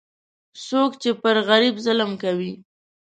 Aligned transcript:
څوک 0.67 0.91
چې 1.01 1.09
پر 1.21 1.35
غریب 1.49 1.75
ظلم 1.85 2.11
کوي، 2.23 2.51